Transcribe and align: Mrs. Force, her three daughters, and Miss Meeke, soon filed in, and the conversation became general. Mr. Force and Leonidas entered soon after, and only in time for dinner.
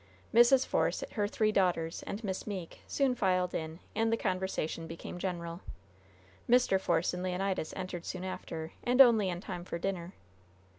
Mrs. 0.33 0.65
Force, 0.65 1.03
her 1.11 1.27
three 1.27 1.51
daughters, 1.51 2.01
and 2.07 2.23
Miss 2.23 2.47
Meeke, 2.47 2.81
soon 2.87 3.13
filed 3.13 3.53
in, 3.53 3.79
and 3.95 4.11
the 4.11 4.17
conversation 4.17 4.87
became 4.87 5.19
general. 5.19 5.61
Mr. 6.49 6.81
Force 6.81 7.13
and 7.13 7.21
Leonidas 7.21 7.71
entered 7.77 8.07
soon 8.07 8.23
after, 8.23 8.71
and 8.83 8.99
only 8.99 9.29
in 9.29 9.41
time 9.41 9.63
for 9.63 9.77
dinner. 9.77 10.15